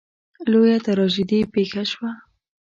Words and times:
لویه 0.51 0.77
تراژیدي 0.85 1.39
پېښه 1.53 1.83
شوه. 1.91 2.11